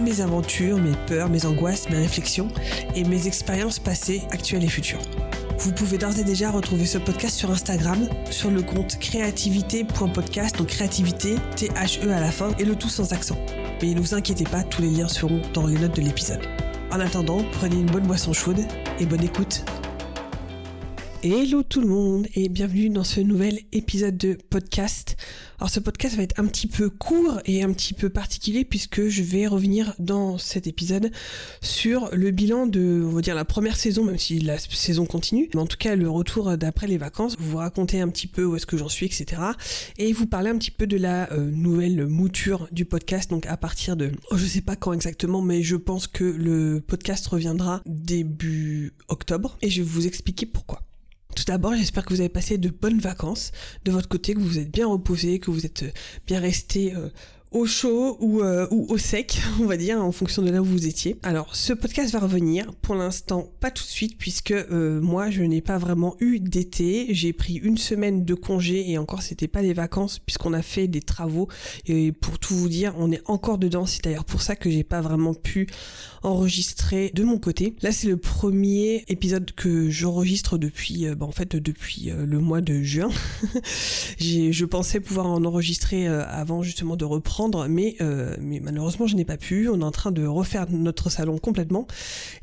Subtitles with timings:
[0.00, 2.48] mes aventures, mes peurs, mes angoisses, mes réflexions
[2.94, 5.02] et mes expériences passées, actuelles et futures.
[5.58, 10.68] Vous pouvez d'ores et déjà retrouver ce podcast sur Instagram, sur le compte créativité.podcast, donc
[10.68, 13.38] créativité, T-H-E à la fin, et le tout sans accent.
[13.80, 16.42] Mais ne vous inquiétez pas, tous les liens seront dans les notes de l'épisode.
[16.90, 18.64] En attendant, prenez une bonne boisson chaude
[18.98, 19.64] et bonne écoute.
[21.24, 25.16] Hello tout le monde et bienvenue dans ce nouvel épisode de podcast.
[25.60, 29.06] Alors ce podcast va être un petit peu court et un petit peu particulier puisque
[29.06, 31.12] je vais revenir dans cet épisode
[31.60, 35.48] sur le bilan de, on va dire la première saison, même si la saison continue,
[35.54, 38.56] mais en tout cas le retour d'après les vacances, vous raconter un petit peu où
[38.56, 39.42] est-ce que j'en suis, etc.
[39.98, 43.56] Et vous parler un petit peu de la euh, nouvelle mouture du podcast, donc à
[43.56, 47.80] partir de, oh, je sais pas quand exactement, mais je pense que le podcast reviendra
[47.86, 50.82] début octobre et je vais vous expliquer pourquoi.
[51.34, 53.52] Tout d'abord, j'espère que vous avez passé de bonnes vacances.
[53.84, 55.84] De votre côté, que vous êtes bien reposé, que vous êtes
[56.26, 57.08] bien resté euh,
[57.52, 60.86] au chaud ou, euh, au sec, on va dire, en fonction de là où vous
[60.86, 61.16] étiez.
[61.22, 65.42] Alors, ce podcast va revenir, pour l'instant pas tout de suite, puisque euh, moi, je
[65.42, 67.08] n'ai pas vraiment eu d'été.
[67.10, 70.88] J'ai pris une semaine de congé, et encore, c'était pas des vacances, puisqu'on a fait
[70.88, 71.48] des travaux.
[71.86, 73.86] Et pour tout vous dire, on est encore dedans.
[73.86, 75.68] C'est d'ailleurs pour ça que j'ai pas vraiment pu
[76.22, 77.74] enregistrer de mon côté.
[77.82, 82.60] Là, c'est le premier épisode que j'enregistre depuis, euh, bah, en fait, depuis le mois
[82.60, 83.10] de juin.
[84.18, 89.24] je pensais pouvoir en enregistrer avant justement de reprendre mais, euh, mais malheureusement je n'ai
[89.24, 89.68] pas pu.
[89.68, 91.86] On est en train de refaire notre salon complètement,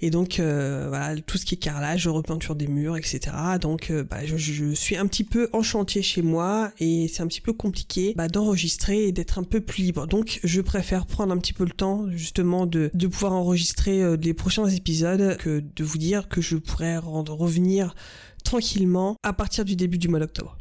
[0.01, 3.35] et donc euh, voilà tout ce qui est carrelage, repeinture des murs, etc.
[3.61, 7.27] Donc euh, bah, je, suis un petit peu en chantier chez moi et c'est un
[7.27, 10.07] petit peu compliqué bah, d'enregistrer et d'être un peu plus libre.
[10.07, 14.67] Donc je préfère prendre un petit peu le temps justement de, pouvoir enregistrer les prochains
[14.67, 17.95] épisodes que de vous dire que je pourrais revenir
[18.43, 20.58] tranquillement à partir du début du mois d'octobre.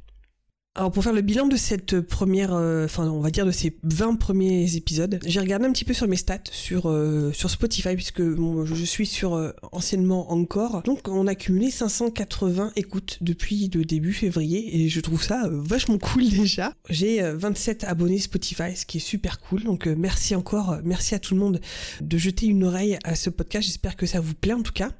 [0.78, 3.76] Alors pour faire le bilan de cette première, euh, enfin on va dire de ces
[3.82, 7.96] 20 premiers épisodes, j'ai regardé un petit peu sur mes stats sur euh, sur Spotify
[7.96, 10.84] puisque je suis sur euh, anciennement encore.
[10.84, 15.98] Donc on a cumulé 580 écoutes depuis le début février et je trouve ça vachement
[15.98, 16.72] cool déjà.
[16.88, 19.64] J'ai 27 abonnés Spotify, ce qui est super cool.
[19.64, 21.60] Donc merci encore, merci à tout le monde
[22.00, 23.66] de jeter une oreille à ce podcast.
[23.66, 24.90] J'espère que ça vous plaît en tout cas.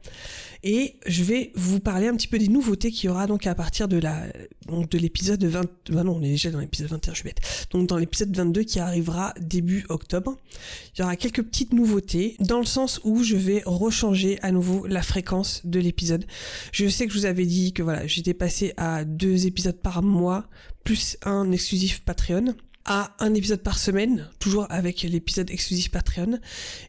[0.62, 3.54] Et je vais vous parler un petit peu des nouveautés qu'il y aura donc à
[3.54, 4.26] partir de la
[4.66, 7.68] donc de l'épisode 20 bah non, on est déjà dans l'épisode 21, je suis bête.
[7.70, 10.36] Donc dans l'épisode 22 qui arrivera début octobre,
[10.94, 14.86] il y aura quelques petites nouveautés dans le sens où je vais rechanger à nouveau
[14.86, 16.24] la fréquence de l'épisode.
[16.72, 20.02] Je sais que je vous avais dit que voilà, j'étais passé à deux épisodes par
[20.02, 20.46] mois
[20.84, 22.54] plus un exclusif Patreon
[22.84, 26.38] à un épisode par semaine, toujours avec l'épisode exclusif Patreon.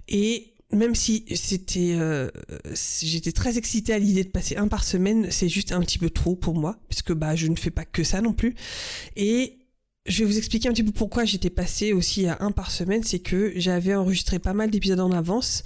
[0.07, 2.29] Et même si c'était, euh,
[3.01, 6.09] j'étais très excitée à l'idée de passer un par semaine, c'est juste un petit peu
[6.09, 8.55] trop pour moi, puisque bah je ne fais pas que ça non plus.
[9.15, 9.57] Et
[10.05, 13.03] je vais vous expliquer un petit peu pourquoi j'étais passée aussi à un par semaine,
[13.03, 15.63] c'est que j'avais enregistré pas mal d'épisodes en avance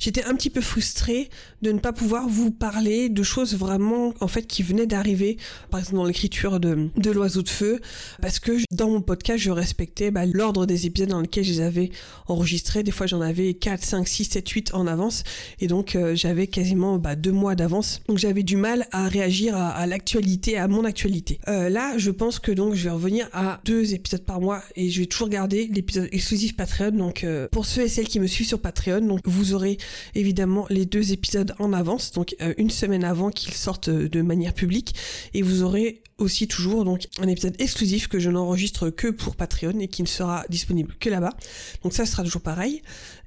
[0.00, 1.28] j'étais un petit peu frustrée
[1.62, 5.36] de ne pas pouvoir vous parler de choses vraiment en fait qui venaient d'arriver,
[5.70, 7.80] par exemple dans l'écriture de, de l'oiseau de feu,
[8.20, 11.60] parce que dans mon podcast je respectais bah, l'ordre des épisodes dans lesquels je les
[11.60, 11.90] avais
[12.26, 12.82] enregistrés.
[12.82, 15.22] Des fois j'en avais 4, 5, 6, 7, 8 en avance,
[15.60, 18.00] et donc euh, j'avais quasiment bah, deux mois d'avance.
[18.08, 21.38] Donc j'avais du mal à réagir à, l'actualité, à mon actualité.
[21.48, 24.88] Euh, là je pense que donc je vais revenir à deux épisodes par mois et
[24.88, 26.92] je vais toujours garder l'épisode exclusif Patreon.
[26.92, 29.76] Donc euh, pour ceux et celles qui me suivent sur Patreon, donc vous aurez
[30.14, 34.22] évidemment les deux épisodes en avance, donc euh, une semaine avant qu'ils sortent euh, de
[34.22, 34.94] manière publique,
[35.34, 39.78] et vous aurez aussi toujours donc un épisode exclusif que je n'enregistre que pour Patreon
[39.80, 41.34] et qui ne sera disponible que là-bas.
[41.82, 42.82] Donc ça sera toujours pareil.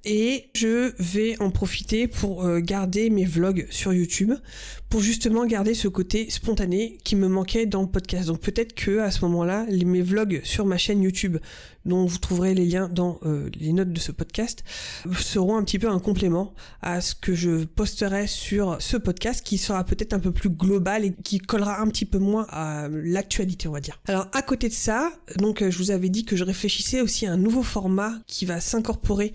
[0.05, 4.33] Et je vais en profiter pour euh, garder mes vlogs sur YouTube,
[4.89, 8.27] pour justement garder ce côté spontané qui me manquait dans le podcast.
[8.27, 11.37] Donc peut-être que à ce moment-là, mes vlogs sur ma chaîne YouTube,
[11.85, 14.65] dont vous trouverez les liens dans euh, les notes de ce podcast,
[15.17, 19.57] seront un petit peu un complément à ce que je posterai sur ce podcast, qui
[19.57, 23.67] sera peut-être un peu plus global et qui collera un petit peu moins à l'actualité,
[23.67, 23.99] on va dire.
[24.07, 27.31] Alors à côté de ça, donc je vous avais dit que je réfléchissais aussi à
[27.31, 29.33] un nouveau format qui va s'incorporer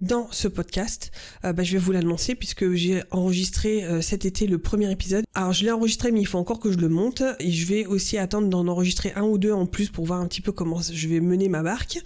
[0.00, 1.10] dans ce podcast,
[1.44, 5.24] euh, bah, je vais vous l'annoncer puisque j'ai enregistré euh, cet été le premier épisode.
[5.34, 7.86] Alors je l'ai enregistré mais il faut encore que je le monte et je vais
[7.86, 10.80] aussi attendre d'en enregistrer un ou deux en plus pour voir un petit peu comment
[10.80, 11.98] je vais mener ma barque.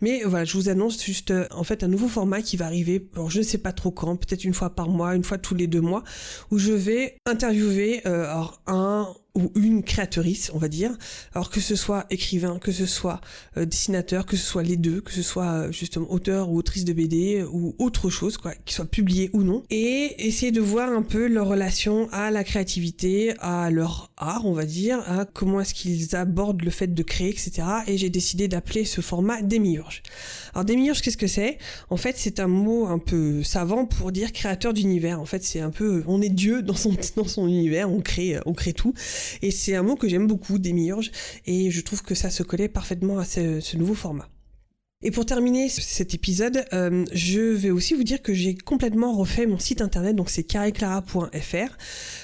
[0.00, 3.08] Mais voilà, je vous annonce juste euh, en fait un nouveau format qui va arriver.
[3.14, 5.54] Alors je ne sais pas trop quand, peut-être une fois par mois, une fois tous
[5.54, 6.02] les deux mois,
[6.50, 10.96] où je vais interviewer alors un ou une créatrice, on va dire.
[11.34, 13.20] Alors que ce soit écrivain, que ce soit
[13.56, 16.84] euh, dessinateur, que ce soit les deux, que ce soit euh, justement auteur ou autrice
[16.84, 20.90] de BD ou autre chose, quoi, qui soit publié ou non, et essayer de voir
[20.90, 25.60] un peu leur relation à la créativité, à leur art, on va dire, à comment
[25.60, 27.62] est-ce qu'ils abordent le fait de créer, etc.
[27.86, 30.02] Et j'ai décidé d'appeler ce format démiurge.
[30.54, 31.58] Alors démiurge, qu'est-ce que c'est?
[31.90, 35.20] En fait, c'est un mot un peu savant pour dire créateur d'univers.
[35.20, 38.38] En fait, c'est un peu, on est Dieu dans son dans son univers, on crée,
[38.46, 38.94] on crée tout.
[39.42, 41.10] Et c'est un mot que j'aime beaucoup, démiurge,
[41.46, 44.28] et je trouve que ça se collait parfaitement à ce, nouveau format.
[45.02, 49.46] Et pour terminer cet épisode, euh, je vais aussi vous dire que j'ai complètement refait
[49.46, 51.76] mon site internet, donc c'est caréclara.fr,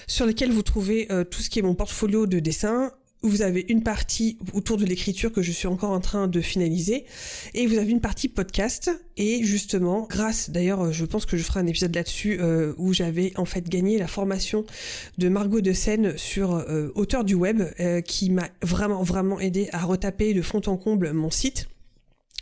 [0.06, 3.66] sur lequel vous trouvez euh, tout ce qui est mon portfolio de dessins, vous avez
[3.68, 7.04] une partie autour de l'écriture que je suis encore en train de finaliser
[7.54, 8.90] et vous avez une partie podcast.
[9.16, 13.32] Et justement grâce d'ailleurs je pense que je ferai un épisode là-dessus euh, où j'avais
[13.36, 14.64] en fait gagné la formation
[15.18, 19.68] de Margot de Seine sur euh, auteur du web euh, qui m'a vraiment vraiment aidé
[19.72, 21.68] à retaper de fond en comble mon site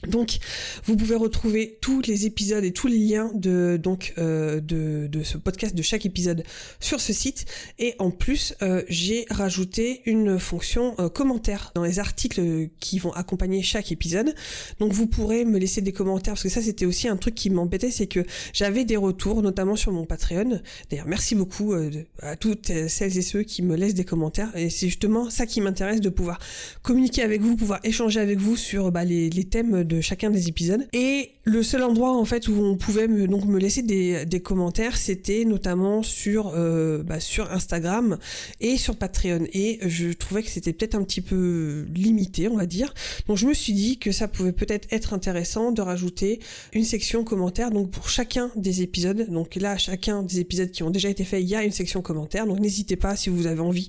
[0.07, 0.39] donc,
[0.85, 5.25] vous pouvez retrouver tous les épisodes et tous les liens de donc euh, de, de,
[5.25, 6.45] ce podcast de chaque épisode
[6.79, 7.47] sur ce site.
[7.81, 13.11] Et en plus, euh, j'ai rajouté une fonction euh, commentaire dans les articles qui vont
[13.11, 14.37] accompagner chaque épisode.
[14.79, 17.51] Donc, vous pourrez me laisser des commentaires parce que ça, c'était aussi un truc qui
[17.51, 20.61] m'embêtait, c'est que j'avais des retours, notamment sur mon Patreon.
[20.91, 21.75] D'ailleurs, merci beaucoup
[22.23, 24.57] à toutes celles et ceux qui me laissent des commentaires.
[24.57, 26.39] Et c'est justement ça qui m'intéresse de pouvoir
[26.83, 30.87] communiquer avec vous, pouvoir échanger avec vous sur bah, les thèmes de chacun des épisodes.
[30.93, 34.97] Et le seul endroit en fait où on pouvait me, donc me laisser des, commentaires,
[34.97, 38.19] c'était notamment sur euh, bah, sur Instagram
[38.61, 39.47] et sur Patreon.
[39.53, 42.93] Et je trouvais que c'était peut-être un petit peu limité, on va dire.
[43.27, 46.41] Donc je me suis dit que ça pouvait peut-être être intéressant de rajouter
[46.73, 49.29] une section commentaires donc pour chacun des épisodes.
[49.31, 52.03] Donc là, chacun des épisodes qui ont déjà été faits, il y a une section
[52.03, 52.47] commentaires.
[52.47, 53.89] Donc n'hésitez pas si vous avez envie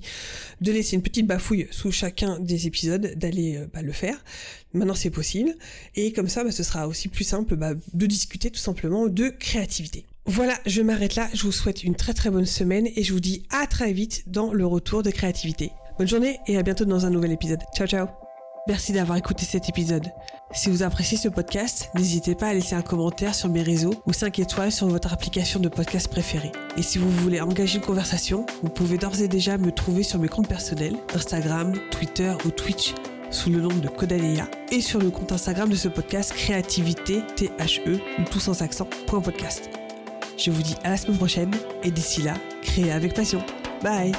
[0.60, 4.22] de laisser une petite bafouille sous chacun des épisodes, d'aller euh, bah, le faire.
[4.72, 5.54] Maintenant c'est possible.
[5.96, 9.28] Et comme ça, bah, ce sera aussi plus simple bah, de discuter tout simplement de
[9.28, 10.04] créativité.
[10.26, 11.28] Voilà, je m'arrête là.
[11.34, 14.24] Je vous souhaite une très très bonne semaine et je vous dis à très vite
[14.26, 15.72] dans le retour de créativité.
[15.98, 17.60] Bonne journée et à bientôt dans un nouvel épisode.
[17.74, 18.06] Ciao ciao
[18.68, 20.06] Merci d'avoir écouté cet épisode.
[20.52, 24.12] Si vous appréciez ce podcast, n'hésitez pas à laisser un commentaire sur mes réseaux ou
[24.12, 26.52] 5 étoiles sur votre application de podcast préférée.
[26.76, 30.18] Et si vous voulez engager une conversation, vous pouvez d'ores et déjà me trouver sur
[30.18, 32.94] mes comptes personnels, Instagram, Twitter ou Twitch
[33.30, 38.00] sous le nom de Kodaleya et sur le compte Instagram de ce podcast Créativité THE
[38.18, 39.70] ou tout sans accent podcast.
[40.36, 41.50] Je vous dis à la semaine prochaine
[41.82, 43.42] et d'ici là, créez avec passion.
[43.82, 44.12] Bye